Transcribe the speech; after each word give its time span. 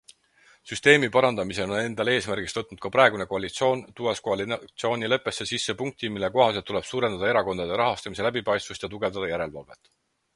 Süsteemi 0.69 1.07
parandamise 1.15 1.65
on 1.65 1.73
endale 1.79 2.15
eesmärgiks 2.21 2.55
võtnud 2.59 2.79
ka 2.85 2.91
praegune 2.95 3.27
koalitsioon, 3.33 3.83
tuues 3.99 4.21
koalitsioonileppesse 4.29 5.47
sisse 5.51 5.75
punkti, 5.83 6.11
mille 6.15 6.31
kohaselt 6.39 6.67
tuleb 6.71 6.89
suurendada 6.93 7.29
erakondade 7.35 7.77
rahastamise 7.83 8.27
läbipaistvust 8.29 8.87
ja 8.87 8.91
tugevdada 8.95 9.31
järelevalvet. 9.35 9.95